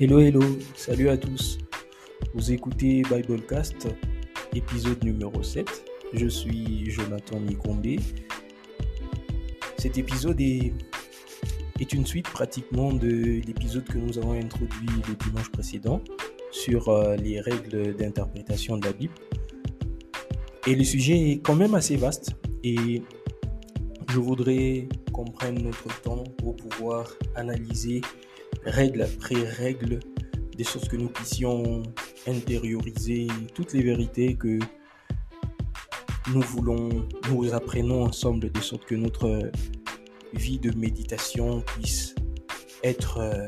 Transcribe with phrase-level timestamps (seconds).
[0.00, 0.42] Hello, hello,
[0.74, 1.56] salut à tous.
[2.34, 3.86] Vous écoutez Biblecast,
[4.52, 5.84] épisode numéro 7.
[6.12, 8.00] Je suis Jonathan Mikombe.
[9.78, 10.72] Cet épisode est,
[11.78, 16.00] est une suite pratiquement de l'épisode que nous avons introduit le dimanche précédent
[16.50, 19.14] sur euh, les règles d'interprétation de la Bible.
[20.66, 22.32] Et le sujet est quand même assez vaste
[22.64, 23.00] et
[24.10, 27.06] je voudrais qu'on prenne notre temps pour pouvoir
[27.36, 28.00] analyser
[28.66, 30.00] règle après règle
[30.56, 31.82] des choses que nous puissions
[32.26, 34.58] intérioriser, toutes les vérités que
[36.32, 39.50] nous voulons, nous apprenons ensemble de sorte que notre
[40.32, 42.14] vie de méditation puisse
[42.82, 43.46] être, euh,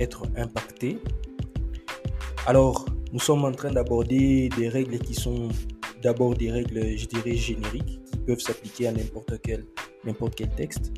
[0.00, 0.98] être impactée.
[2.46, 5.48] Alors, nous sommes en train d'aborder des règles qui sont
[6.02, 9.66] d'abord des règles, je dirais, génériques, qui peuvent s'appliquer à n'importe quel,
[10.04, 10.92] n'importe quel texte.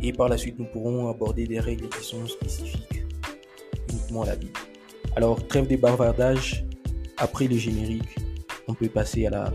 [0.00, 3.04] Et par la suite, nous pourrons aborder des règles qui sont spécifiques
[3.90, 4.58] uniquement à la Bible.
[5.16, 6.64] Alors, trêve des bavardages.
[7.16, 8.16] Après le générique,
[8.68, 9.52] on peut passer à la,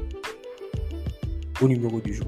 [1.61, 2.27] au numéro du jour.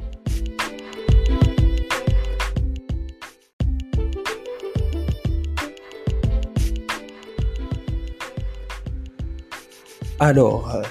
[10.17, 10.81] Alors,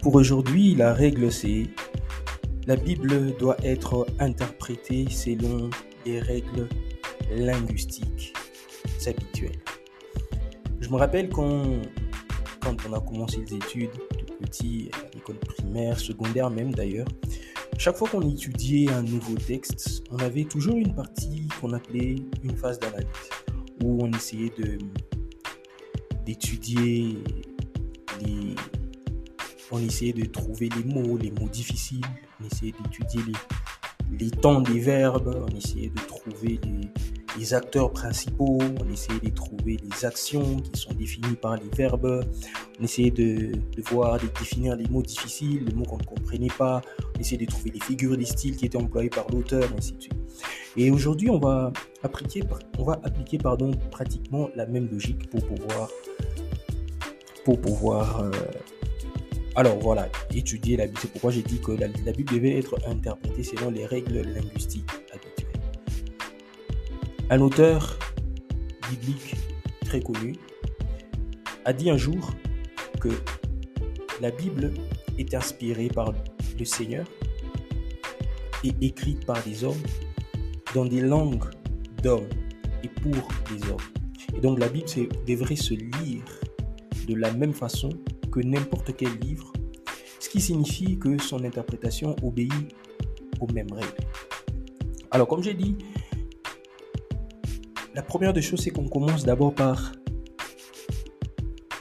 [0.00, 1.64] pour aujourd'hui, la règle c'est
[2.68, 5.70] la Bible doit être interprétée selon
[6.06, 6.68] les règles
[7.30, 8.32] linguistiques
[9.06, 9.60] habituelles.
[10.80, 11.82] Je me rappelle quand,
[12.60, 13.90] quand on a commencé les études,
[14.26, 17.08] tout petit, à l'école primaire, secondaire même d'ailleurs,
[17.78, 22.56] chaque fois qu'on étudiait un nouveau texte, on avait toujours une partie qu'on appelait une
[22.56, 23.06] phase d'analyse,
[23.82, 24.78] où on essayait de
[26.24, 27.18] d'étudier
[28.20, 28.56] les,
[29.70, 32.00] on essayait de trouver les mots, les mots difficiles,
[32.40, 33.32] on essayait d'étudier les,
[34.18, 36.88] les temps des verbes, on essayait de trouver les,
[37.38, 42.24] les acteurs principaux, on essayait de trouver les actions qui sont définies par les verbes,
[42.80, 43.52] on essayait de,
[43.90, 46.80] voir, de définir les mots difficiles, les mots qu'on ne comprenait pas,
[47.16, 50.02] on essayait de trouver les figures des styles qui étaient employés par l'auteur, ainsi de
[50.02, 50.14] suite.
[50.76, 51.72] Et aujourd'hui, on va
[52.02, 52.42] appliquer,
[52.78, 55.88] on va appliquer pardon, pratiquement la même logique pour pouvoir,
[57.44, 58.30] pour pouvoir euh,
[59.56, 60.98] alors voilà, étudier la Bible.
[61.00, 65.62] C'est pourquoi j'ai dit que la, Bible devait être interprétée selon les règles linguistiques habituelles.
[67.30, 67.98] Un auteur
[68.90, 69.34] biblique
[69.86, 70.36] très connu
[71.64, 72.32] a dit un jour
[73.00, 73.08] que
[74.20, 74.74] la Bible
[75.18, 76.12] est inspirée par
[76.58, 77.06] le Seigneur
[78.62, 79.82] et écrite par des hommes
[80.74, 81.48] dans des langues
[82.02, 82.28] d'hommes
[82.84, 83.80] et pour les hommes.
[84.36, 84.86] Et donc la Bible
[85.26, 86.24] devrait se lire
[87.08, 87.88] de la même façon
[88.40, 89.52] n'importe quel livre,
[90.20, 92.52] ce qui signifie que son interprétation obéit
[93.40, 93.96] aux mêmes règles.
[95.10, 95.76] Alors comme j'ai dit,
[97.94, 99.92] la première des choses, c'est qu'on commence d'abord par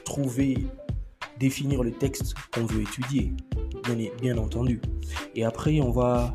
[0.05, 0.57] trouver,
[1.39, 3.33] définir le texte qu'on veut étudier,
[4.21, 4.81] bien entendu.
[5.35, 6.31] Et après, on va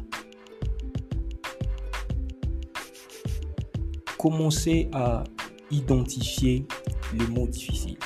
[4.19, 5.25] commencer à
[5.71, 6.67] identifier
[7.15, 7.97] les mots difficiles.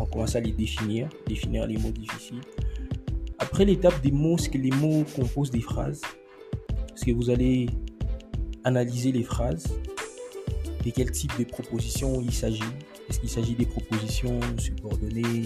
[0.00, 2.40] On commence à les définir, définir les mots difficiles.
[3.38, 6.02] Après l'étape des mots, c'est que les mots composent des phrases.
[6.88, 7.68] Parce que vous allez
[8.64, 9.66] analyser les phrases,
[10.84, 12.62] de quel type de propositions il s'agit.
[13.08, 15.44] Est-ce qu'il s'agit des propositions subordonnées,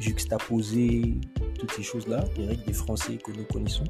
[0.00, 1.20] juxtaposées,
[1.58, 3.84] toutes ces choses-là, les règles des français que nous connaissons.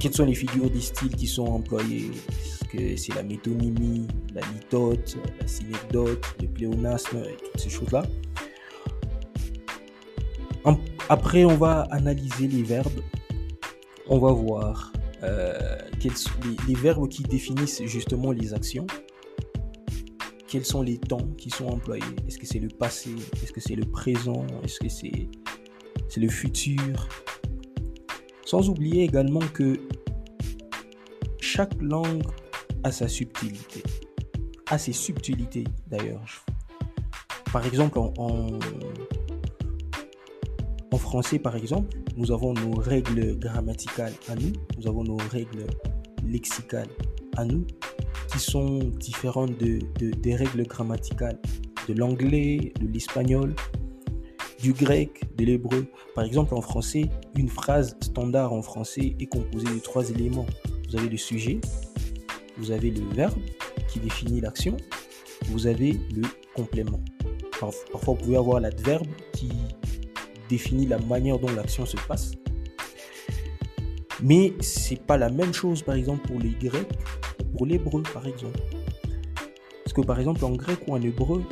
[0.00, 4.40] Quelles sont les figures des styles qui sont employées Est-ce que c'est la métonymie, la
[4.40, 8.02] litote, la synecdote, le pléonasme, et toutes ces choses-là?
[11.12, 13.02] Après, on va analyser les verbes.
[14.08, 16.30] On va voir euh, quels sont
[16.66, 18.86] les, verbes qui définissent justement les actions.
[20.48, 23.10] Quels sont les temps qui sont employés Est-ce que c'est le passé?
[23.42, 24.46] Est-ce que c'est le présent?
[24.64, 25.28] Est-ce que c'est
[26.18, 27.06] le futur?
[28.46, 29.80] Sans oublier également que
[31.42, 32.24] chaque langue
[32.84, 33.82] a sa subtilité.
[34.70, 36.46] A ses subtilités d'ailleurs.
[37.52, 38.58] Par exemple, en
[40.92, 45.66] en français, par exemple, nous avons nos règles grammaticales à nous, nous avons nos règles
[46.24, 46.88] lexicales
[47.36, 47.66] à nous,
[48.30, 51.40] qui sont différentes de, de des règles grammaticales
[51.88, 53.54] de l'anglais, de l'espagnol,
[54.60, 55.86] du grec, de l'hébreu.
[56.14, 60.46] Par exemple, en français, une phrase standard en français est composée de trois éléments.
[60.88, 61.58] Vous avez le sujet,
[62.58, 63.38] vous avez le verbe
[63.88, 64.76] qui définit l'action,
[65.46, 66.22] vous avez le
[66.54, 67.00] complément.
[67.58, 69.48] Parfois, vous pouvez avoir l'adverbe qui
[70.52, 72.32] définit la manière dont l'action se passe.
[74.22, 76.92] Mais c'est pas la même chose, par exemple, pour les Grecs
[77.40, 78.60] ou pour l'hébreu, par exemple.
[79.82, 81.42] Parce que, par exemple, en grec ou en hébreu,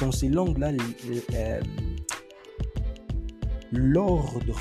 [0.00, 0.72] dans ces langues-là,
[1.34, 1.60] euh,
[3.70, 4.58] l'ordre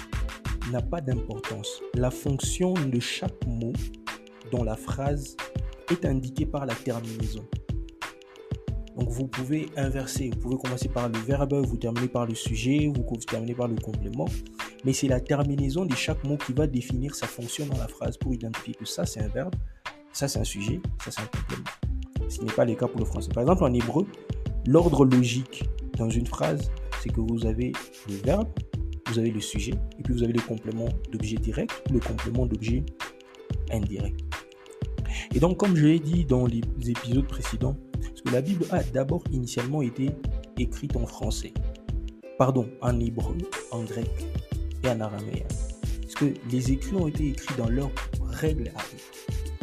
[0.72, 1.82] n'a pas d'importance.
[1.96, 3.74] La fonction de chaque mot
[4.52, 5.38] dans la phrase
[5.90, 7.46] est indiquée par la terminaison.
[9.00, 12.92] Donc vous pouvez inverser, vous pouvez commencer par le verbe, vous terminez par le sujet,
[12.94, 14.28] vous terminez par le complément,
[14.84, 18.18] mais c'est la terminaison de chaque mot qui va définir sa fonction dans la phrase
[18.18, 19.56] pour identifier que ça c'est un verbe,
[20.12, 21.70] ça c'est un sujet, ça c'est un complément.
[22.28, 23.30] Ce n'est pas le cas pour le français.
[23.34, 24.06] Par exemple en hébreu,
[24.68, 25.64] l'ordre logique
[25.98, 26.70] dans une phrase,
[27.02, 27.72] c'est que vous avez
[28.10, 28.50] le verbe,
[29.08, 32.46] vous avez le sujet, et puis vous avez le complément d'objet direct ou le complément
[32.46, 32.84] d'objet
[33.72, 34.20] indirect.
[35.34, 37.78] Et donc, comme je l'ai dit dans les épisodes précédents,
[38.22, 40.10] que la Bible a d'abord initialement été
[40.58, 41.54] écrite en français,
[42.38, 43.38] pardon, en hébreu,
[43.72, 44.10] en grec
[44.84, 45.46] et en araméen.
[46.02, 47.92] Parce que les écrits ont été écrits dans leurs
[48.24, 48.72] règles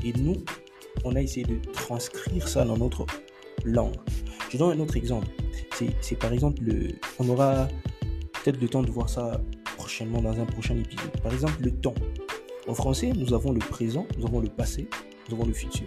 [0.04, 0.36] Et nous,
[1.04, 3.06] on a essayé de transcrire ça dans notre
[3.64, 3.96] langue.
[4.50, 5.26] Je donne un autre exemple.
[6.00, 6.88] C'est par exemple, le,
[7.18, 7.68] on aura
[8.44, 9.40] peut-être le temps de voir ça
[9.76, 11.20] prochainement dans un prochain épisode.
[11.22, 11.94] Par exemple, le temps.
[12.68, 14.88] En français, nous avons le présent, nous avons le passé,
[15.28, 15.86] nous avons le futur.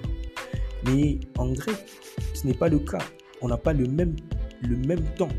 [0.86, 1.76] Mais en grec,
[2.34, 3.00] ce n'est pas le cas.
[3.42, 4.16] On n'a pas le même,
[4.62, 5.30] le même temps.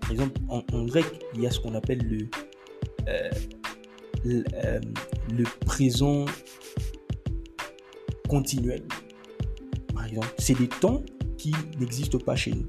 [0.00, 1.04] Par exemple, en, grec,
[1.34, 2.28] il y a ce qu'on appelle le,
[3.08, 3.30] euh,
[4.26, 4.80] euh,
[5.36, 6.24] le, présent
[8.28, 8.82] continuel.
[9.94, 11.02] Par exemple, c'est des temps
[11.36, 12.66] qui n'existent pas chez nous.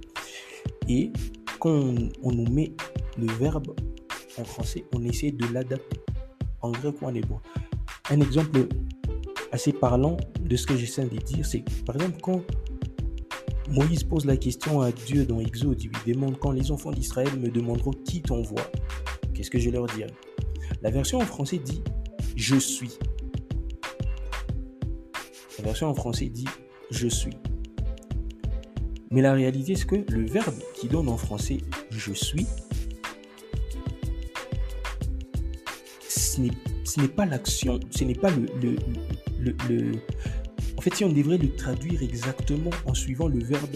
[0.87, 1.11] Et
[1.59, 1.93] quand
[2.23, 2.73] on, nous met
[3.17, 3.75] le verbe
[4.37, 5.99] en français, on essaie de l'adapter
[6.61, 7.39] en grec ou en hébreu.
[8.09, 8.67] Un exemple
[9.51, 10.17] assez parlant
[10.47, 12.41] de ce que j'essaie de dire, c'est par exemple quand
[13.69, 17.29] Moïse pose la question à Dieu dans Exode, il lui demande quand les enfants d'Israël
[17.38, 18.69] me demanderont qui t'envoie,
[19.33, 20.11] qu'est-ce que je leur dirai?
[20.81, 21.81] La version en français dit
[22.35, 22.97] je suis.
[25.57, 26.47] La version en français dit
[26.91, 27.33] je suis.
[29.09, 31.57] Mais la réalité, c'est que le verbe qui donne en français
[31.89, 32.45] je suis,
[36.07, 39.91] ce n'est pas l'action, ce n'est pas le,
[40.95, 43.75] si on devrait le traduire exactement en suivant le verbe,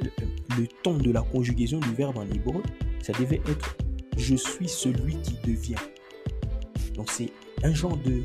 [0.00, 2.62] le, temps de la conjugaison du verbe en hébreu,
[3.00, 3.76] ça devait être
[4.16, 5.80] je suis celui qui devient.
[6.94, 7.30] Donc c'est
[7.62, 8.22] un genre de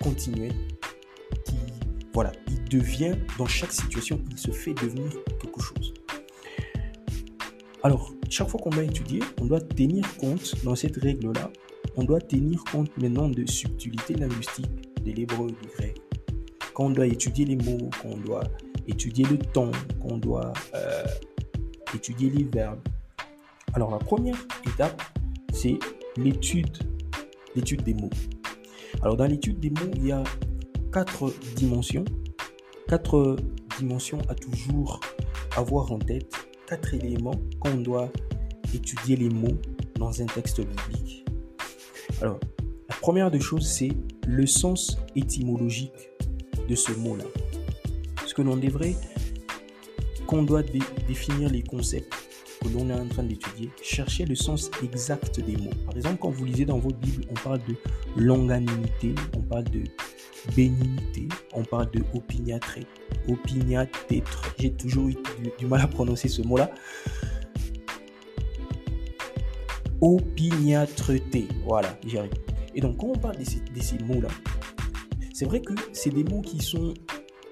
[0.00, 0.52] continuel
[1.44, 1.56] qui
[2.14, 5.94] voilà, il devient dans chaque situation, il se fait devenir quelque chose.
[7.82, 11.50] Alors, chaque fois qu'on va étudier, on doit tenir compte dans cette règle-là
[11.96, 14.70] on doit tenir compte maintenant de subtilité linguistique
[15.04, 16.01] de l'hébreu, du grec.
[16.82, 18.42] Quand on doit étudier les mots, quand on doit
[18.88, 19.70] étudier le temps,
[20.00, 21.04] quand on doit euh,
[21.94, 22.80] étudier les verbes.
[23.74, 24.34] Alors la première
[24.66, 25.00] étape,
[25.52, 25.78] c'est
[26.16, 26.76] l'étude,
[27.54, 28.10] l'étude des mots.
[29.00, 30.24] Alors dans l'étude des mots, il y a
[30.92, 32.04] quatre dimensions,
[32.88, 33.36] quatre
[33.78, 34.98] dimensions à toujours
[35.56, 36.34] avoir en tête,
[36.66, 38.10] quatre éléments quand on doit
[38.74, 39.56] étudier les mots
[40.00, 41.24] dans un texte biblique.
[42.20, 42.40] Alors,
[42.88, 43.92] la première des choses, c'est
[44.26, 46.11] le sens étymologique
[46.68, 47.24] de ce mot-là.
[48.26, 48.94] Ce que l'on devrait,
[50.26, 50.62] qu'on doit
[51.08, 52.12] définir les concepts
[52.62, 55.70] que l'on est en train d'étudier, chercher le sens exact des mots.
[55.84, 57.74] Par exemple, quand vous lisez dans votre Bible, on parle de
[58.16, 59.82] longanimité, on parle de
[60.56, 62.86] bénignité, on parle de opiniâtreté,
[63.28, 64.54] opiniâtêtre.
[64.58, 65.16] J'ai toujours eu
[65.58, 66.70] du mal à prononcer ce mot-là
[70.02, 71.46] opiniâtreté.
[71.64, 72.32] Voilà, j'y arrive.
[72.74, 74.28] Et donc, quand on parle de ces, mots-là,
[75.32, 76.94] c'est vrai que c'est des mots qui, sont,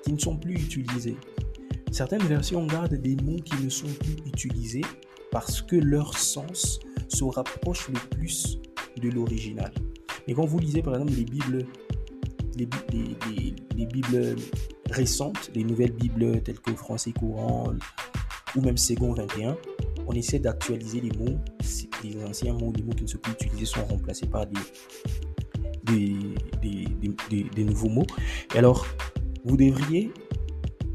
[0.05, 1.17] qui ne sont plus utilisés.
[1.91, 4.85] Certaines versions gardent des mots qui ne sont plus utilisés
[5.31, 8.59] parce que leur sens se rapproche le plus
[9.01, 9.73] de l'original.
[10.27, 11.67] Mais quand vous lisez par exemple les Bibles,
[12.57, 12.69] les,
[13.77, 14.37] les Bibles
[14.91, 17.73] récentes, les nouvelles Bibles telles que Français courant
[18.57, 19.57] ou même Second 21,
[20.07, 21.39] on essaie d'actualiser les mots.
[22.03, 24.59] Les anciens mots, les mots qui ne sont plus utilisés sont remplacés par des,
[25.85, 26.30] des,
[27.57, 28.07] nouveaux mots.
[28.55, 28.87] Et alors,
[29.45, 30.13] vous devriez,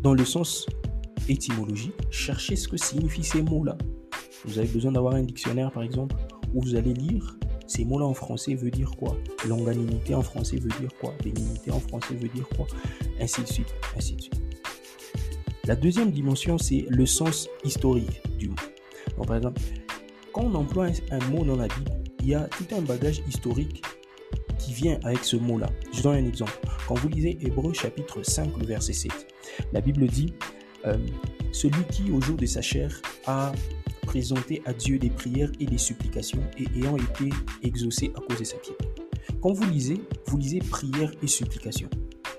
[0.02, 0.66] dans le sens
[1.28, 3.78] étymologique, chercher ce que signifient ces mots-là.
[4.46, 6.16] Vous avez besoin d'avoir un dictionnaire, par exemple,
[6.54, 7.38] où vous allez lire
[7.68, 9.18] ces mots-là en français veut dire quoi?
[9.48, 11.14] Longanimité en français veut dire quoi?
[11.24, 12.68] Bénignité en français veut dire quoi?
[13.20, 14.42] Ainsi de suite, ainsi de suite.
[15.66, 18.56] La deuxième dimension, c'est le sens historique du mot
[19.24, 19.62] par exemple,
[20.34, 23.84] quand on emploie un, mot dans la Bible, il y a tout un bagage historique
[24.76, 25.70] vient avec ce mot-là.
[25.94, 26.54] Je donne un exemple.
[26.88, 29.12] Quand vous lisez Hébreu chapitre 5, le verset 7,
[29.72, 30.34] la Bible dit
[30.86, 30.98] euh,
[31.52, 33.54] Celui qui, au jour de sa chair, a
[34.02, 37.30] présenté à Dieu des prières et des supplications et ayant été
[37.64, 38.86] exaucé à cause de sa piété.
[39.42, 41.90] Quand vous lisez, vous lisez prière et supplication.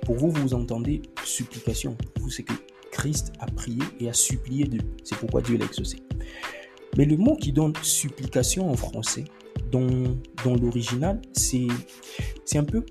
[0.03, 1.97] Pour vous, vous entendez supplication.
[2.21, 2.53] Vous, c'est que
[2.93, 4.81] Christ a prié et a supplié Dieu.
[5.05, 5.99] C'est pourquoi Dieu l'a exaucé.
[6.97, 9.25] Mais le mot qui donne supplication en français,
[9.71, 9.87] dans,
[10.45, 11.67] dans l'original, c'est
[12.55, 12.85] un peu...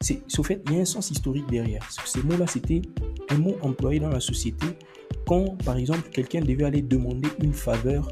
[0.00, 1.86] C'est au fait, il y a un sens historique derrière.
[2.06, 2.80] Ce mot-là, c'était
[3.28, 4.66] un mot employé dans la société
[5.26, 8.08] quand, par exemple, quelqu'un devait aller demander une faveur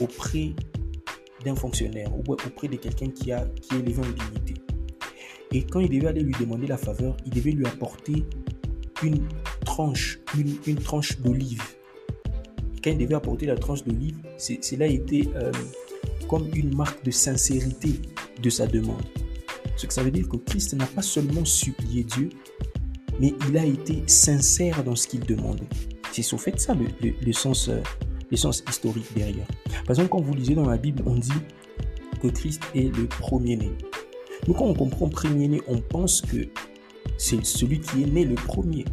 [0.00, 0.54] auprès
[1.44, 4.54] d'un fonctionnaire ou auprès de quelqu'un qui, a, qui est élevé en dignité.
[5.52, 8.24] Et quand il devait aller lui demander la faveur, il devait lui apporter
[9.02, 9.26] une
[9.64, 10.20] tranche,
[10.66, 11.62] une, tranche d'olive.
[12.82, 15.52] Quand il devait apporter la tranche d'olive, cela était euh,
[16.28, 17.92] comme une marque de sincérité
[18.40, 19.02] de sa demande.
[19.80, 22.28] Ce que ça veut dire que Christ n'a pas seulement supplié Dieu,
[23.18, 25.70] mais il a été sincère dans ce qu'il demandait.
[26.12, 27.80] C'est au fait ça le, sens, euh,
[28.30, 29.46] le sens historique derrière.
[29.86, 31.32] Par exemple, quand vous lisez dans la Bible, on dit
[32.20, 33.70] que Christ est le premier-né.
[34.46, 36.46] Nous, quand on comprend premier-né, on pense que
[37.16, 38.84] c'est celui qui est né le premier.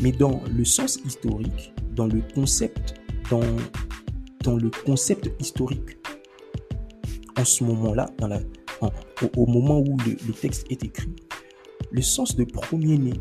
[0.00, 2.94] Mais dans le sens historique, dans le concept,
[3.30, 3.44] dans,
[4.42, 5.98] dans le concept historique,
[7.36, 8.06] en ce moment-là,
[9.36, 11.14] au, moment où le, texte est écrit,
[11.90, 13.12] le sens de premier-né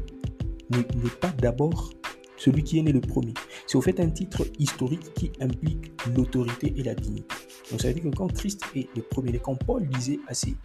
[0.72, 0.84] n'est
[1.22, 1.92] pas d'abord
[2.38, 3.34] celui qui est né le premier.
[3.66, 7.36] C'est au fait un titre historique qui implique l'autorité et la dignité.
[7.72, 10.56] Donc ça veut dire que quand Christ est le premier-né, quand Paul disait assez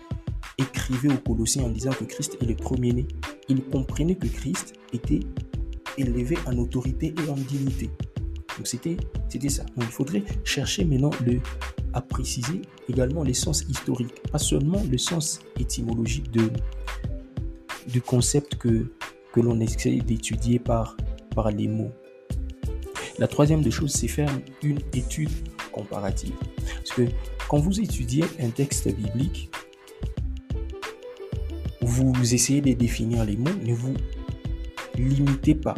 [0.58, 3.06] écrivait aux Colossiens en disant que Christ est le premier-né,
[3.48, 5.20] il comprenait que Christ était
[5.96, 7.90] élevé en autorité et en dignité.
[8.56, 8.96] Donc c'était
[9.48, 9.64] ça.
[9.76, 11.40] Donc il faudrait chercher maintenant le,
[11.92, 16.50] à préciser également les sens historiques, pas seulement le sens étymologique de,
[17.88, 18.92] du concept que,
[19.32, 20.96] que l'on essaie d'étudier par,
[21.34, 21.92] par les mots.
[23.18, 24.30] La troisième des choses, c'est faire
[24.62, 25.30] une étude
[25.70, 26.34] comparative.
[26.76, 27.06] Parce que
[27.48, 29.50] quand vous étudiez un texte biblique,
[31.82, 33.94] vous essayez de définir les mots, ne vous
[34.96, 35.74] limitez pas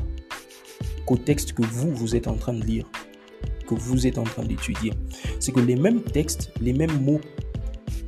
[1.06, 2.86] qu'au texte que vous, vous êtes en train de lire,
[3.66, 4.92] que vous êtes en train d'étudier.
[5.44, 7.20] C'est que les mêmes textes, les mêmes mots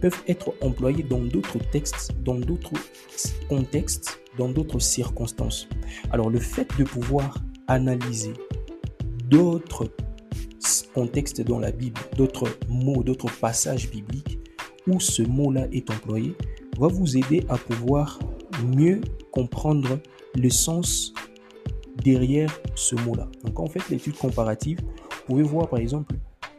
[0.01, 2.73] peuvent être employés dans d'autres textes, dans d'autres
[3.51, 5.69] contextes, dans d'autres circonstances.
[6.13, 7.37] Alors le fait de pouvoir
[7.69, 8.33] analyser
[9.27, 9.93] d'autres
[10.95, 14.39] contextes dans la Bible, d'autres mots, d'autres passages bibliques
[14.87, 16.35] où ce mot-là est employé,
[16.79, 18.19] va vous aider à pouvoir
[18.65, 19.99] mieux comprendre
[20.35, 21.13] le sens
[22.03, 23.29] derrière ce mot-là.
[23.45, 26.15] Donc en fait, l'étude comparative, vous pouvez voir par exemple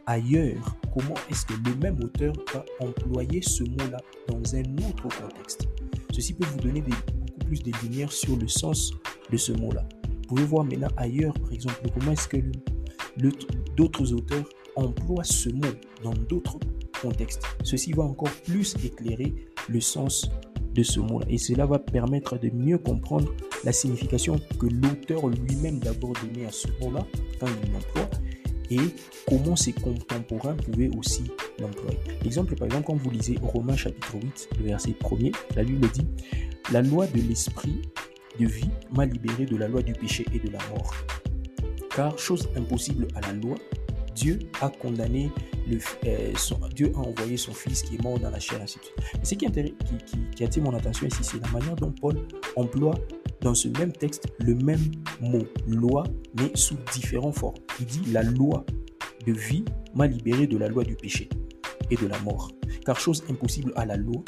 [0.08, 5.68] ailleurs comment est-ce que le même auteur va employer ce mot-là dans un autre contexte?
[6.12, 8.92] Ceci peut vous donner beaucoup plus de lumière sur le sens
[9.30, 9.86] de ce mot-là.
[10.06, 12.38] Vous pouvez voir maintenant ailleurs, par exemple, comment est-ce que
[13.76, 16.58] d'autres auteurs emploient ce mot dans d'autres
[17.00, 17.42] contextes.
[17.62, 19.34] Ceci va encore plus éclairer
[19.68, 20.30] le sens
[20.74, 21.26] de ce mot-là.
[21.28, 23.32] Et cela va permettre de mieux comprendre
[23.64, 27.04] la signification que l'auteur lui-même d'abord donnait à ce mot-là
[27.38, 28.08] quand il l'emploie
[28.70, 28.80] et
[29.28, 31.24] comment ses contemporains pouvaient aussi
[31.58, 31.98] l'employer.
[32.24, 36.06] Exemple, par exemple, quand vous lisez Romains chapitre 8, le verset 1er, la Bible dit
[36.72, 37.82] La loi de l'esprit
[38.38, 40.94] de vie m'a libéré de la loi du péché et de la mort.
[41.94, 43.56] Car chose impossible à la loi,
[44.14, 45.30] Dieu a condamné,
[45.68, 46.32] le, euh,
[46.74, 48.96] Dieu a envoyé son fils qui est mort dans la chair, ainsi de suite.
[49.22, 49.46] ce qui,
[50.34, 52.16] qui, attire mon attention ici, c'est la manière dont Paul
[52.56, 52.94] emploie
[53.40, 54.80] dans ce même texte le même
[55.20, 56.04] mot, loi,
[56.38, 57.56] mais sous différentes formes.
[57.80, 58.64] Il dit la loi
[59.26, 59.64] de vie
[59.94, 61.28] m'a libéré de la loi du péché
[61.90, 62.50] et de la mort.
[62.84, 64.22] Car chose impossible à la loi,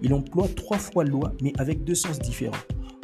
[0.00, 2.56] il emploie trois fois loi, mais avec deux sens différents.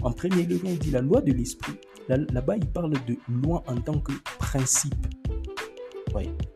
[0.02, 1.74] En premier lieu, il dit la loi de l'esprit.
[2.08, 4.94] Là-bas, il parle de loi en tant que principe.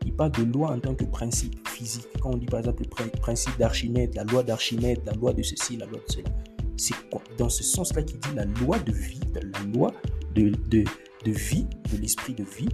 [0.05, 2.07] Il parle de loi en tant que principe physique.
[2.21, 5.77] Quand on dit par exemple le principe d'Archimède, la loi d'Archimède, la loi de ceci,
[5.77, 6.29] la loi de cela.
[6.77, 6.95] C'est
[7.37, 9.41] dans ce sens-là qu'il dit la loi de vie, la
[9.73, 9.93] loi
[10.35, 10.83] de, de,
[11.25, 12.69] de vie, de l'esprit de vie,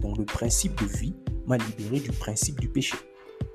[0.00, 1.14] donc le principe de vie
[1.46, 2.96] m'a libéré du principe du péché.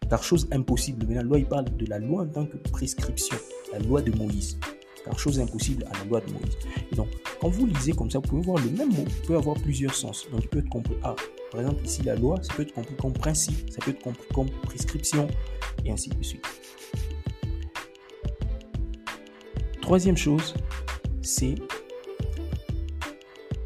[0.09, 3.35] Car chose impossible, mais la loi, il parle de la loi en tant que prescription,
[3.73, 4.57] la loi de Moïse.
[5.03, 6.57] Car chose impossible à la loi de Moïse.
[6.91, 7.09] Et donc,
[7.41, 10.27] quand vous lisez comme ça, vous pouvez voir le même mot peut avoir plusieurs sens.
[10.31, 10.95] Donc, il peut être compris.
[11.03, 11.15] Ah,
[11.51, 14.27] par exemple, ici, la loi, ça peut être compris comme principe, ça peut être compris
[14.33, 15.27] comme prescription,
[15.83, 16.45] et ainsi de suite.
[19.87, 20.53] Troisième chose,
[21.21, 21.55] c'est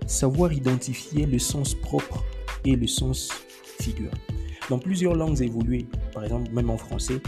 [0.06, 2.24] savoir identifier le sens propre
[2.63, 3.32] et le sens
[3.80, 4.12] figure.
[4.70, 7.20] Dans plusieurs langues évoluées, par exemple même en français,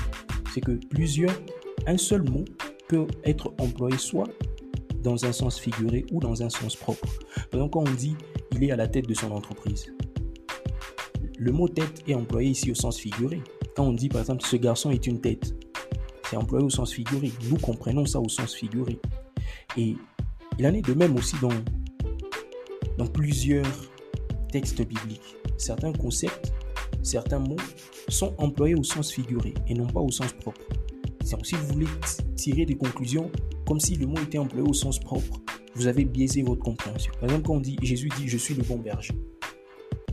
[0.54, 1.34] c'est que plusieurs,
[1.88, 2.46] un seul mot
[2.88, 4.30] peut être employé soit
[5.02, 7.08] dans un sens figuré ou dans un sens propre.
[7.50, 8.16] Par exemple, quand on dit
[8.52, 9.92] il est à la tête de son entreprise,
[11.40, 13.42] le mot tête est employé ici au sens figuré.
[13.76, 15.56] Quand on dit par exemple ce garçon est une tête,
[16.30, 17.32] c'est employé au sens figuré.
[17.50, 19.00] Nous comprenons ça au sens figuré.
[19.77, 19.96] Et
[20.60, 21.50] il en est de même aussi dans,
[22.98, 23.65] dans plusieurs
[24.53, 26.53] texte biblique, certains concepts,
[27.01, 27.58] certains mots
[28.08, 30.62] sont employés au sens figuré et non pas au sens propre.
[31.24, 31.88] Si vous voulez
[32.36, 33.32] tirer des conclusions
[33.65, 35.42] comme si le mot était employé au sens propre,
[35.74, 37.12] vous avez biaisé votre compréhension.
[37.20, 39.15] Par exemple, quand on dit Jésus dit je suis le bon berger,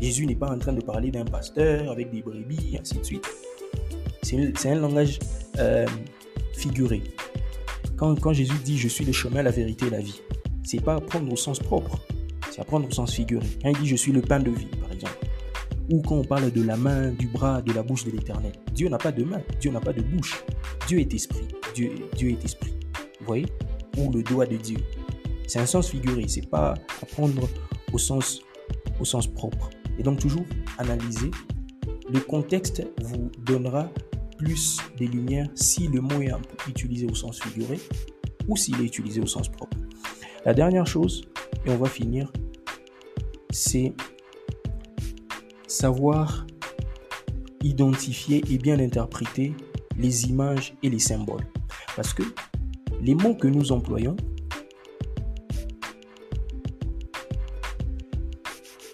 [0.01, 3.29] Jésus n'est pas en train de parler d'un pasteur avec des brebis, ainsi de suite.
[4.23, 5.19] C'est un langage
[5.61, 5.87] euh,
[6.55, 7.03] figuré.
[7.97, 10.23] Quand, Jésus dit je suis le chemin, la vérité et la vie,
[10.65, 12.01] c'est pas prendre au sens propre,
[12.51, 13.47] c'est apprendre au sens figuré.
[13.63, 15.19] Quand il dit je suis le pain de vie, par exemple,
[15.91, 18.89] ou quand on parle de la main, du bras, de la bouche de l'éternel, Dieu
[18.89, 20.43] n'a pas de main, Dieu n'a pas de bouche.
[20.87, 22.73] Dieu est esprit, Dieu, Dieu est esprit.
[23.21, 23.47] Vous voyez
[23.99, 24.79] Ou le doigt de Dieu.
[25.47, 27.49] C'est un sens figuré, c'est pas apprendre
[27.93, 28.41] au sens,
[28.99, 29.69] au sens propre.
[29.99, 30.47] Et donc toujours
[30.79, 31.31] analyser.
[32.11, 33.91] Le contexte vous donnera
[34.41, 36.33] plus des lumières si le mot est
[36.67, 37.79] utilisé au sens figuré
[38.49, 39.77] ou s'il est utilisé au sens propre.
[40.47, 41.29] La dernière chose,
[41.67, 42.33] et on va finir,
[43.51, 43.93] c'est
[45.67, 46.47] savoir
[47.63, 49.55] identifier et bien interpréter
[49.99, 51.47] les images et les symboles.
[51.95, 52.23] Parce que
[53.03, 54.17] les mots que nous employons,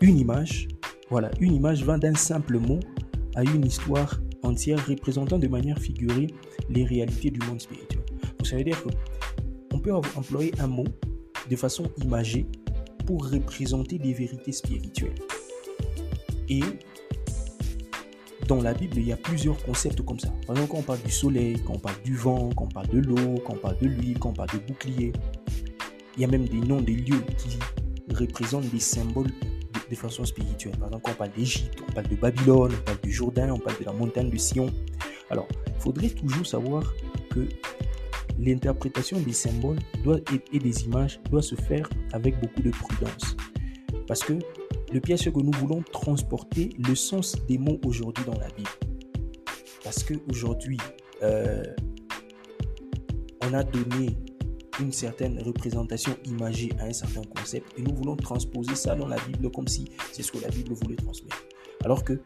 [0.00, 0.66] une image,
[1.08, 2.80] voilà, une image va d'un simple mot
[3.36, 6.28] à une histoire entière représentant de manière figurée
[6.68, 8.02] les réalités du monde spirituel.
[8.38, 8.82] Donc ça veut dire
[9.70, 10.86] qu'on peut employer un mot
[11.48, 12.46] de façon imagée
[13.06, 15.14] pour représenter des vérités spirituelles.
[16.48, 16.62] Et
[18.48, 20.28] dans la Bible, il y a plusieurs concepts comme ça.
[20.46, 22.88] Par exemple, quand on parle du soleil, quand on parle du vent, quand on parle
[22.88, 25.12] de l'eau, quand on parle de l'huile, quand on parle de bouclier,
[26.16, 27.58] il y a même des noms des lieux qui
[28.14, 29.32] représentent des symboles
[29.90, 30.76] de, façon spirituelle.
[30.78, 33.78] Par exemple, on parle d'Égypte, on parle de Babylone, on parle du Jourdain, on parle
[33.78, 34.70] de la montagne de Sion.
[35.30, 36.94] Alors, il faudrait toujours savoir
[37.30, 37.48] que
[38.38, 40.18] l'interprétation des symboles doit,
[40.52, 43.36] et des images doit se faire avec beaucoup de prudence.
[44.06, 44.34] Parce que
[44.92, 48.68] le piège, c'est que nous voulons transporter le sens des mots aujourd'hui dans la Bible.
[49.82, 50.78] Parce qu'aujourd'hui,
[51.22, 51.62] euh,
[53.42, 54.16] on a donné
[54.80, 59.16] une certaine représentation imagée à un certain concept et nous voulons transposer ça dans la
[59.26, 61.44] Bible comme si c'est ce que la Bible voulait transmettre.
[61.84, 62.20] Alors que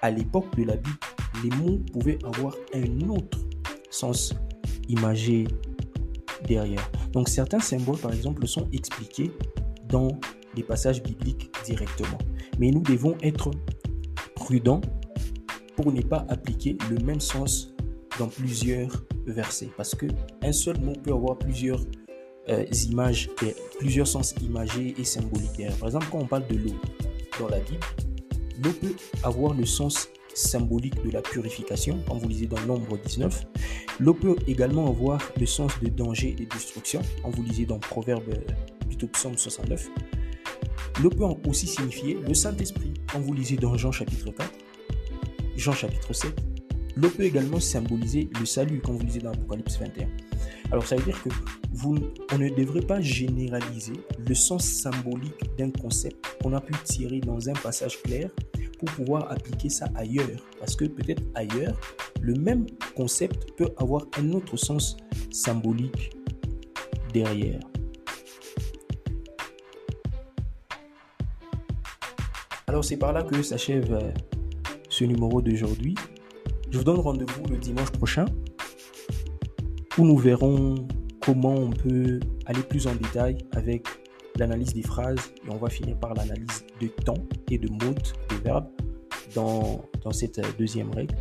[0.00, 0.98] à l'époque de la Bible,
[1.42, 3.38] les mots pouvaient avoir un autre
[3.90, 4.34] sens
[4.88, 5.46] imagé
[6.46, 6.90] derrière.
[7.12, 9.30] Donc certains symboles, par exemple, sont expliqués
[9.88, 10.08] dans
[10.54, 12.18] les passages bibliques directement.
[12.58, 13.50] Mais nous devons être
[14.34, 14.80] prudents
[15.76, 17.74] pour ne pas appliquer le même sens
[18.18, 19.70] dans plusieurs versets.
[19.76, 20.06] Parce que
[20.42, 21.80] un seul mot peut avoir plusieurs
[22.48, 23.30] euh, images,
[23.78, 25.62] plusieurs sens imagés et symboliques.
[25.78, 26.74] Par exemple, quand on parle de l'eau
[27.38, 27.80] dans la Bible,
[28.62, 33.46] l'eau peut avoir le sens symbolique de la purification, comme vous lisez dans Nombre 19.
[34.00, 37.78] L'eau peut également avoir le sens de danger et de destruction, comme vous lisez dans
[37.78, 38.34] Proverbe,
[38.86, 39.88] plutôt Psaume 69.
[41.02, 44.50] L'eau peut aussi signifier le Saint-Esprit, comme vous lisez dans Jean chapitre 4,
[45.56, 46.53] Jean chapitre 7.
[46.96, 50.08] L'eau peut également symboliser le salut, comme vous lisez dans Apocalypse 21.
[50.70, 51.28] Alors ça veut dire que
[51.72, 51.96] vous,
[52.32, 53.94] on ne devrait pas généraliser
[54.26, 58.30] le sens symbolique d'un concept qu'on a pu tirer dans un passage clair
[58.78, 60.40] pour pouvoir appliquer ça ailleurs.
[60.60, 61.78] Parce que peut-être ailleurs,
[62.20, 64.96] le même concept peut avoir un autre sens
[65.30, 66.10] symbolique
[67.12, 67.60] derrière.
[72.66, 74.10] Alors c'est par là que s'achève euh,
[74.88, 75.94] ce numéro d'aujourd'hui.
[76.74, 78.24] Je vous donne rendez-vous le dimanche prochain
[79.96, 80.74] où nous verrons
[81.24, 83.86] comment on peut aller plus en détail avec
[84.40, 88.38] l'analyse des phrases et on va finir par l'analyse de temps et de modes des
[88.42, 88.66] verbes
[89.36, 91.14] dans, dans cette deuxième règle.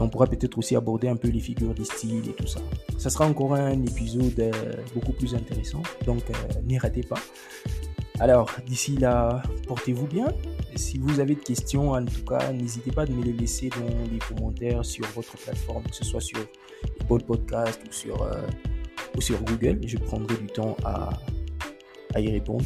[0.00, 2.58] on pourra peut-être aussi aborder un peu les figures des styles et tout ça.
[2.98, 7.20] Ça sera encore un épisode euh, beaucoup plus intéressant, donc euh, n'y ratez pas.
[8.18, 10.26] Alors, d'ici là, portez-vous bien.
[10.76, 14.10] Si vous avez des questions, en tout cas, n'hésitez pas à me les laisser dans
[14.10, 16.38] les commentaires sur votre plateforme, que ce soit sur
[17.00, 18.46] Apple Podcast ou sur, euh,
[19.16, 19.80] ou sur Google.
[19.86, 21.10] Je prendrai du temps à,
[22.14, 22.64] à y répondre.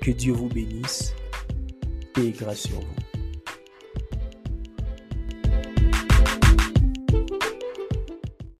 [0.00, 1.14] Que Dieu vous bénisse.
[2.18, 2.95] et grâce sur vous.